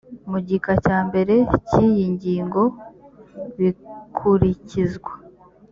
mu 0.29 0.39
gika 0.47 0.73
cya 0.85 0.97
mbere 1.07 1.33
cy 1.67 1.75
iyi 1.85 2.03
ngingo 2.13 2.61
bikurikizwa 3.57 5.11